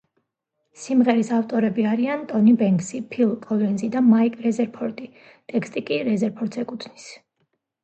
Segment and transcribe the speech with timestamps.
[0.85, 5.13] სიმღერის ავტორები არიან ტონი ბენქსი, ფილ კოლინზი და მაიკ რეზერფორდი,
[5.55, 7.09] ტექსტი კი რეზერფორდს ეკუთვნის.